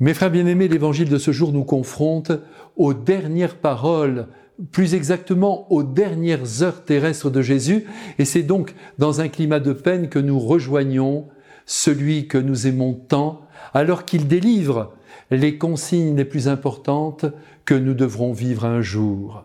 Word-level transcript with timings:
Mes 0.00 0.14
frères 0.14 0.30
bien-aimés, 0.30 0.66
l'évangile 0.66 1.10
de 1.10 1.18
ce 1.18 1.30
jour 1.30 1.52
nous 1.52 1.64
confronte 1.64 2.32
aux 2.76 2.94
dernières 2.94 3.56
paroles, 3.56 4.28
plus 4.72 4.94
exactement 4.94 5.70
aux 5.70 5.82
dernières 5.82 6.62
heures 6.62 6.86
terrestres 6.86 7.28
de 7.28 7.42
Jésus, 7.42 7.84
et 8.18 8.24
c'est 8.24 8.42
donc 8.42 8.74
dans 8.98 9.20
un 9.20 9.28
climat 9.28 9.60
de 9.60 9.74
peine 9.74 10.08
que 10.08 10.18
nous 10.18 10.38
rejoignons 10.38 11.28
celui 11.66 12.28
que 12.28 12.38
nous 12.38 12.66
aimons 12.66 12.94
tant, 12.94 13.42
alors 13.74 14.06
qu'il 14.06 14.26
délivre 14.26 14.94
les 15.30 15.58
consignes 15.58 16.16
les 16.16 16.24
plus 16.24 16.48
importantes 16.48 17.26
que 17.66 17.74
nous 17.74 17.94
devrons 17.94 18.32
vivre 18.32 18.64
un 18.64 18.80
jour. 18.80 19.44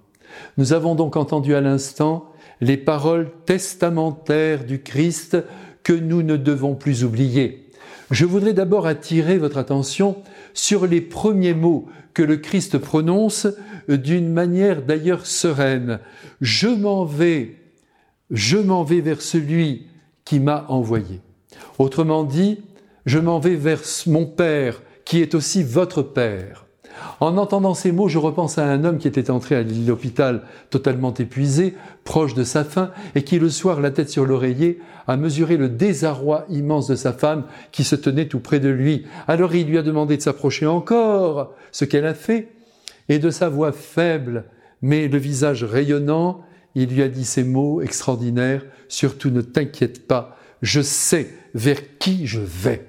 Nous 0.57 0.71
avons 0.71 0.95
donc 0.95 1.17
entendu 1.17 1.53
à 1.53 1.59
l'instant 1.59 2.31
les 2.61 2.77
paroles 2.77 3.29
testamentaires 3.45 4.63
du 4.63 4.81
Christ 4.81 5.37
que 5.83 5.91
nous 5.91 6.23
ne 6.23 6.37
devons 6.37 6.75
plus 6.75 7.03
oublier. 7.03 7.64
Je 8.11 8.25
voudrais 8.25 8.53
d'abord 8.53 8.87
attirer 8.87 9.37
votre 9.37 9.57
attention 9.57 10.17
sur 10.53 10.87
les 10.87 11.01
premiers 11.01 11.53
mots 11.53 11.87
que 12.13 12.23
le 12.23 12.37
Christ 12.37 12.77
prononce 12.77 13.47
d'une 13.87 14.31
manière 14.31 14.81
d'ailleurs 14.81 15.25
sereine. 15.25 15.99
Je 16.41 16.67
m'en 16.67 17.05
vais, 17.05 17.55
je 18.31 18.57
m'en 18.57 18.83
vais 18.83 19.01
vers 19.01 19.21
celui 19.21 19.87
qui 20.23 20.39
m'a 20.39 20.65
envoyé. 20.69 21.21
Autrement 21.77 22.23
dit, 22.23 22.61
je 23.05 23.19
m'en 23.19 23.39
vais 23.39 23.55
vers 23.55 23.81
mon 24.07 24.25
Père 24.25 24.81
qui 25.03 25.21
est 25.21 25.35
aussi 25.35 25.63
votre 25.63 26.01
Père. 26.01 26.64
En 27.19 27.37
entendant 27.37 27.73
ces 27.73 27.91
mots, 27.91 28.07
je 28.07 28.17
repense 28.17 28.57
à 28.57 28.65
un 28.65 28.83
homme 28.83 28.97
qui 28.97 29.07
était 29.07 29.29
entré 29.29 29.55
à 29.55 29.63
l'hôpital 29.63 30.43
totalement 30.69 31.13
épuisé, 31.13 31.75
proche 32.03 32.33
de 32.33 32.43
sa 32.43 32.63
fin, 32.63 32.91
et 33.15 33.23
qui 33.23 33.39
le 33.39 33.49
soir, 33.49 33.81
la 33.81 33.91
tête 33.91 34.09
sur 34.09 34.25
l'oreiller, 34.25 34.79
a 35.07 35.17
mesuré 35.17 35.57
le 35.57 35.69
désarroi 35.69 36.45
immense 36.49 36.87
de 36.87 36.95
sa 36.95 37.13
femme 37.13 37.45
qui 37.71 37.83
se 37.83 37.95
tenait 37.95 38.27
tout 38.27 38.39
près 38.39 38.59
de 38.59 38.69
lui. 38.69 39.05
Alors 39.27 39.55
il 39.55 39.67
lui 39.67 39.77
a 39.77 39.83
demandé 39.83 40.17
de 40.17 40.21
s'approcher 40.21 40.65
encore, 40.65 41.53
ce 41.71 41.85
qu'elle 41.85 42.05
a 42.05 42.13
fait, 42.13 42.49
et 43.09 43.19
de 43.19 43.29
sa 43.29 43.49
voix 43.49 43.71
faible, 43.71 44.45
mais 44.81 45.07
le 45.07 45.17
visage 45.17 45.63
rayonnant, 45.63 46.41
il 46.75 46.89
lui 46.89 47.01
a 47.01 47.07
dit 47.07 47.25
ces 47.25 47.43
mots 47.43 47.81
extraordinaires, 47.81 48.65
surtout 48.87 49.29
ne 49.29 49.41
t'inquiète 49.41 50.07
pas, 50.07 50.37
je 50.61 50.81
sais 50.81 51.29
vers 51.53 51.97
qui 51.99 52.27
je 52.27 52.41
vais. 52.41 52.87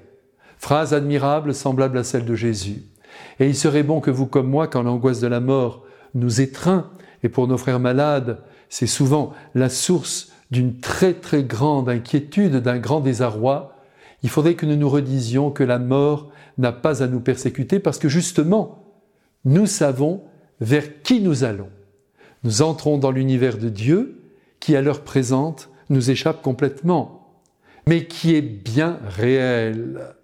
Phrase 0.59 0.95
admirable, 0.95 1.55
semblable 1.55 1.99
à 1.99 2.05
celle 2.05 2.25
de 2.25 2.35
Jésus. 2.35 2.83
Et 3.41 3.47
il 3.47 3.57
serait 3.57 3.83
bon 3.83 4.01
que 4.01 4.11
vous 4.11 4.27
comme 4.27 4.49
moi, 4.49 4.67
quand 4.69 4.83
l'angoisse 4.83 5.21
de 5.21 5.27
la 5.27 5.41
mort 5.41 5.85
nous 6.15 6.41
étreint, 6.41 6.91
et 7.23 7.29
pour 7.29 7.49
nos 7.49 7.59
frères 7.59 7.81
malades, 7.81 8.39
c'est 8.69 8.87
souvent 8.87 9.33
la 9.55 9.69
source 9.69 10.33
d'une 10.51 10.79
très 10.79 11.15
très 11.15 11.43
grande 11.43 11.89
inquiétude, 11.89 12.57
d'un 12.57 12.79
grand 12.79 13.01
désarroi, 13.01 13.77
il 14.23 14.29
faudrait 14.29 14.55
que 14.55 14.67
nous 14.67 14.77
nous 14.77 14.89
redisions 14.89 15.51
que 15.51 15.65
la 15.65 15.79
mort 15.79 16.31
n'a 16.59 16.73
pas 16.73 17.03
à 17.03 17.07
nous 17.07 17.21
persécuter 17.21 17.79
parce 17.79 17.99
que 17.99 18.09
justement, 18.09 18.85
nous 19.45 19.67
savons 19.67 20.23
vers 20.61 21.03
qui 21.03 21.21
nous 21.21 21.45
allons. 21.45 21.69
Nous 22.45 22.63
entrons 22.63 22.99
dans 22.99 23.11
l'univers 23.11 23.59
de 23.59 23.69
Dieu 23.69 24.23
qui 24.61 24.75
à 24.77 24.83
l'heure 24.83 25.03
présente 25.03 25.69
nous 25.91 26.11
échappe 26.11 26.43
complètement, 26.43 27.41
mais 27.87 28.07
qui 28.07 28.35
est 28.35 28.43
bien 28.43 28.99
réel. 29.07 30.15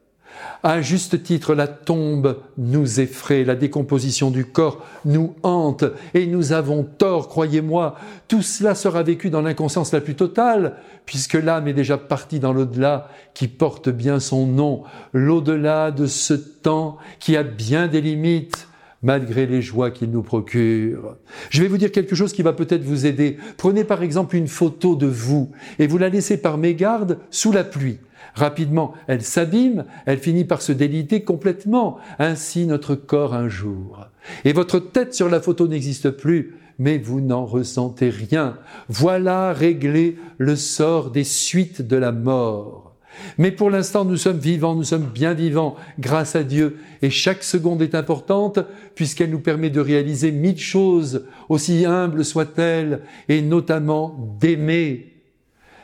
À 0.62 0.80
juste 0.80 1.22
titre, 1.22 1.54
la 1.54 1.66
tombe 1.66 2.38
nous 2.56 3.00
effraie, 3.00 3.44
la 3.44 3.56
décomposition 3.56 4.30
du 4.30 4.44
corps 4.44 4.84
nous 5.04 5.34
hante, 5.42 5.84
et 6.14 6.26
nous 6.26 6.52
avons 6.52 6.84
tort, 6.84 7.28
croyez-moi. 7.28 7.96
Tout 8.28 8.42
cela 8.42 8.74
sera 8.74 9.02
vécu 9.02 9.28
dans 9.28 9.42
l'inconscience 9.42 9.92
la 9.92 10.00
plus 10.00 10.14
totale, 10.14 10.76
puisque 11.04 11.34
l'âme 11.34 11.66
est 11.66 11.72
déjà 11.72 11.98
partie 11.98 12.38
dans 12.38 12.52
l'au-delà, 12.52 13.08
qui 13.34 13.48
porte 13.48 13.88
bien 13.88 14.20
son 14.20 14.46
nom, 14.46 14.84
l'au-delà 15.12 15.90
de 15.90 16.06
ce 16.06 16.34
temps 16.34 16.98
qui 17.18 17.36
a 17.36 17.42
bien 17.42 17.88
des 17.88 18.00
limites 18.00 18.68
malgré 19.02 19.46
les 19.46 19.62
joies 19.62 19.90
qu'il 19.90 20.10
nous 20.10 20.22
procure. 20.22 21.16
Je 21.50 21.62
vais 21.62 21.68
vous 21.68 21.78
dire 21.78 21.92
quelque 21.92 22.14
chose 22.14 22.32
qui 22.32 22.42
va 22.42 22.52
peut-être 22.52 22.84
vous 22.84 23.06
aider. 23.06 23.36
Prenez 23.56 23.84
par 23.84 24.02
exemple 24.02 24.36
une 24.36 24.48
photo 24.48 24.96
de 24.96 25.06
vous 25.06 25.50
et 25.78 25.86
vous 25.86 25.98
la 25.98 26.08
laissez 26.08 26.36
par 26.36 26.58
mégarde 26.58 27.18
sous 27.30 27.52
la 27.52 27.64
pluie. 27.64 27.98
Rapidement, 28.34 28.94
elle 29.08 29.22
s'abîme, 29.22 29.84
elle 30.06 30.18
finit 30.18 30.44
par 30.44 30.62
se 30.62 30.72
déliter 30.72 31.22
complètement. 31.22 31.98
Ainsi 32.18 32.66
notre 32.66 32.94
corps 32.94 33.34
un 33.34 33.48
jour. 33.48 34.06
Et 34.44 34.52
votre 34.52 34.78
tête 34.78 35.14
sur 35.14 35.28
la 35.28 35.40
photo 35.40 35.68
n'existe 35.68 36.10
plus, 36.10 36.56
mais 36.78 36.98
vous 36.98 37.20
n'en 37.20 37.44
ressentez 37.44 38.08
rien. 38.08 38.58
Voilà 38.88 39.52
réglé 39.52 40.16
le 40.38 40.56
sort 40.56 41.10
des 41.10 41.24
suites 41.24 41.82
de 41.82 41.96
la 41.96 42.12
mort. 42.12 42.91
Mais 43.38 43.50
pour 43.50 43.70
l'instant, 43.70 44.04
nous 44.04 44.16
sommes 44.16 44.38
vivants, 44.38 44.74
nous 44.74 44.84
sommes 44.84 45.06
bien 45.06 45.34
vivants, 45.34 45.76
grâce 45.98 46.36
à 46.36 46.42
Dieu, 46.42 46.78
et 47.02 47.10
chaque 47.10 47.42
seconde 47.42 47.82
est 47.82 47.94
importante, 47.94 48.58
puisqu'elle 48.94 49.30
nous 49.30 49.40
permet 49.40 49.70
de 49.70 49.80
réaliser 49.80 50.32
mille 50.32 50.58
choses, 50.58 51.24
aussi 51.48 51.84
humbles 51.84 52.24
soient-elles, 52.24 53.02
et 53.28 53.42
notamment 53.42 54.36
d'aimer. 54.40 55.12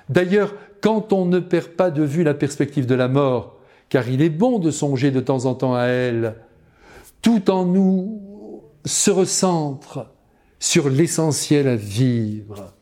D'ailleurs, 0.08 0.54
quand 0.80 1.12
on 1.12 1.26
ne 1.26 1.38
perd 1.38 1.68
pas 1.68 1.90
de 1.90 2.02
vue 2.02 2.24
la 2.24 2.34
perspective 2.34 2.86
de 2.86 2.94
la 2.94 3.08
mort, 3.08 3.58
car 3.88 4.08
il 4.08 4.22
est 4.22 4.30
bon 4.30 4.58
de 4.58 4.70
songer 4.70 5.10
de 5.10 5.20
temps 5.20 5.46
en 5.46 5.54
temps 5.54 5.74
à 5.74 5.84
elle, 5.84 6.34
tout 7.22 7.50
en 7.50 7.64
nous 7.64 8.22
se 8.84 9.10
recentre 9.10 10.10
sur 10.58 10.88
l'essentiel 10.88 11.68
à 11.68 11.76
vivre. 11.76 12.74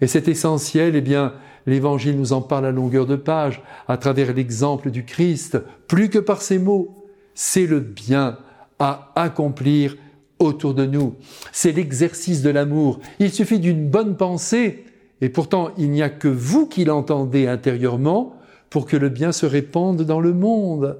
Et 0.00 0.06
cet 0.06 0.28
essentiel, 0.28 0.96
eh 0.96 1.00
bien, 1.00 1.34
l'Évangile 1.66 2.16
nous 2.16 2.32
en 2.32 2.40
parle 2.40 2.66
à 2.66 2.70
longueur 2.70 3.06
de 3.06 3.16
page, 3.16 3.62
à 3.88 3.96
travers 3.96 4.32
l'exemple 4.32 4.90
du 4.90 5.04
Christ, 5.04 5.58
plus 5.88 6.08
que 6.08 6.18
par 6.18 6.42
ses 6.42 6.58
mots, 6.58 7.04
c'est 7.34 7.66
le 7.66 7.80
bien 7.80 8.38
à 8.78 9.12
accomplir 9.14 9.96
autour 10.38 10.74
de 10.74 10.86
nous. 10.86 11.14
C'est 11.52 11.72
l'exercice 11.72 12.42
de 12.42 12.50
l'amour. 12.50 13.00
Il 13.18 13.32
suffit 13.32 13.58
d'une 13.58 13.88
bonne 13.88 14.16
pensée 14.16 14.84
et 15.20 15.28
pourtant, 15.28 15.70
il 15.78 15.90
n'y 15.90 16.02
a 16.02 16.10
que 16.10 16.28
vous 16.28 16.66
qui 16.66 16.84
l'entendez 16.84 17.46
intérieurement 17.46 18.34
pour 18.70 18.86
que 18.86 18.96
le 18.96 19.08
bien 19.08 19.32
se 19.32 19.46
répande 19.46 20.02
dans 20.02 20.20
le 20.20 20.32
monde. 20.32 20.98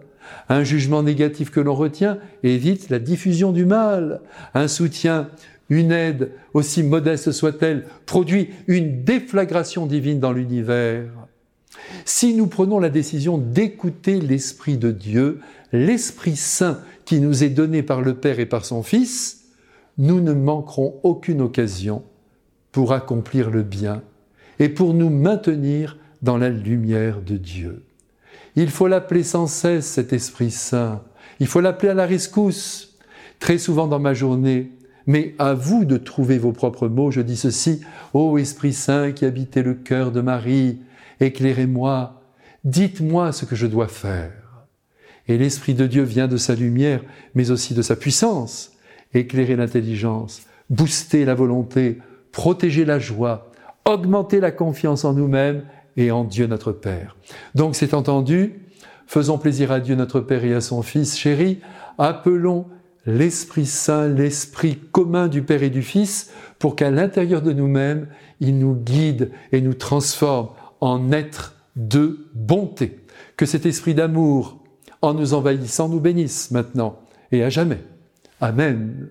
Un 0.48 0.64
jugement 0.64 1.02
négatif 1.02 1.50
que 1.50 1.60
l'on 1.60 1.74
retient 1.74 2.18
évite 2.42 2.88
la 2.88 2.98
diffusion 2.98 3.52
du 3.52 3.64
mal. 3.64 4.20
Un 4.54 4.68
soutien, 4.68 5.28
une 5.68 5.92
aide, 5.92 6.32
aussi 6.54 6.82
modeste 6.82 7.32
soit-elle, 7.32 7.86
produit 8.06 8.50
une 8.66 9.04
déflagration 9.04 9.86
divine 9.86 10.20
dans 10.20 10.32
l'univers. 10.32 11.10
Si 12.04 12.34
nous 12.34 12.46
prenons 12.46 12.78
la 12.78 12.88
décision 12.88 13.38
d'écouter 13.38 14.20
l'Esprit 14.20 14.76
de 14.76 14.90
Dieu, 14.90 15.40
l'Esprit 15.72 16.36
Saint 16.36 16.80
qui 17.04 17.20
nous 17.20 17.44
est 17.44 17.50
donné 17.50 17.82
par 17.82 18.00
le 18.00 18.14
Père 18.14 18.40
et 18.40 18.46
par 18.46 18.64
son 18.64 18.82
Fils, 18.82 19.44
nous 19.98 20.20
ne 20.20 20.32
manquerons 20.32 21.00
aucune 21.02 21.40
occasion 21.40 22.02
pour 22.72 22.92
accomplir 22.92 23.50
le 23.50 23.62
bien 23.62 24.02
et 24.58 24.68
pour 24.68 24.94
nous 24.94 25.10
maintenir 25.10 25.96
dans 26.22 26.36
la 26.36 26.50
lumière 26.50 27.20
de 27.20 27.36
Dieu. 27.36 27.84
Il 28.56 28.70
faut 28.70 28.88
l'appeler 28.88 29.22
sans 29.22 29.46
cesse 29.46 29.86
cet 29.86 30.12
Esprit 30.12 30.50
Saint. 30.50 31.02
Il 31.40 31.46
faut 31.46 31.60
l'appeler 31.60 31.90
à 31.90 31.94
la 31.94 32.06
rescousse. 32.06 32.98
Très 33.38 33.58
souvent 33.58 33.86
dans 33.86 33.98
ma 33.98 34.14
journée, 34.14 34.72
mais 35.06 35.34
à 35.38 35.54
vous 35.54 35.84
de 35.84 35.96
trouver 35.96 36.38
vos 36.38 36.52
propres 36.52 36.88
mots, 36.88 37.10
je 37.10 37.20
dis 37.20 37.36
ceci, 37.36 37.80
Ô 38.12 38.38
Esprit 38.38 38.72
Saint 38.72 39.12
qui 39.12 39.24
habitez 39.24 39.62
le 39.62 39.74
cœur 39.74 40.10
de 40.10 40.20
Marie, 40.20 40.80
éclairez-moi, 41.20 42.22
dites-moi 42.64 43.32
ce 43.32 43.44
que 43.44 43.56
je 43.56 43.66
dois 43.66 43.88
faire. 43.88 44.32
Et 45.28 45.38
l'Esprit 45.38 45.74
de 45.74 45.86
Dieu 45.86 46.02
vient 46.02 46.28
de 46.28 46.36
sa 46.36 46.54
lumière, 46.54 47.02
mais 47.34 47.50
aussi 47.50 47.74
de 47.74 47.82
sa 47.82 47.96
puissance, 47.96 48.72
éclairer 49.14 49.56
l'intelligence, 49.56 50.42
booster 50.70 51.24
la 51.24 51.34
volonté, 51.34 51.98
protéger 52.32 52.84
la 52.84 52.98
joie, 52.98 53.50
augmenter 53.84 54.40
la 54.40 54.50
confiance 54.50 55.04
en 55.04 55.14
nous-mêmes 55.14 55.62
et 55.96 56.10
en 56.10 56.24
Dieu 56.24 56.46
notre 56.46 56.72
Père. 56.72 57.16
Donc 57.54 57.76
c'est 57.76 57.94
entendu, 57.94 58.54
faisons 59.06 59.38
plaisir 59.38 59.72
à 59.72 59.80
Dieu 59.80 59.94
notre 59.94 60.20
Père 60.20 60.44
et 60.44 60.54
à 60.54 60.60
son 60.60 60.82
Fils 60.82 61.16
chéri, 61.16 61.60
appelons 61.98 62.66
l'Esprit 63.06 63.66
Saint, 63.66 64.08
l'Esprit 64.08 64.78
commun 64.92 65.28
du 65.28 65.42
Père 65.42 65.62
et 65.62 65.70
du 65.70 65.82
Fils, 65.82 66.30
pour 66.58 66.76
qu'à 66.76 66.90
l'intérieur 66.90 67.42
de 67.42 67.52
nous-mêmes, 67.52 68.08
il 68.40 68.58
nous 68.58 68.74
guide 68.74 69.30
et 69.52 69.60
nous 69.60 69.74
transforme 69.74 70.50
en 70.80 71.12
êtres 71.12 71.54
de 71.76 72.26
bonté. 72.34 73.00
Que 73.36 73.46
cet 73.46 73.66
esprit 73.66 73.94
d'amour, 73.94 74.62
en 75.02 75.14
nous 75.14 75.34
envahissant, 75.34 75.88
nous 75.88 76.00
bénisse 76.00 76.50
maintenant 76.50 76.98
et 77.32 77.42
à 77.42 77.50
jamais. 77.50 77.80
Amen. 78.40 79.08